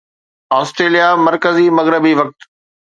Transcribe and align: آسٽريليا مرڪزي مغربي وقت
آسٽريليا 0.59 1.07
مرڪزي 1.25 1.67
مغربي 1.77 2.13
وقت 2.19 2.39